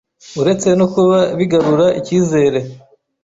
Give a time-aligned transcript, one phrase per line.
[0.41, 2.59] Uretse no kuba bigarura icyizere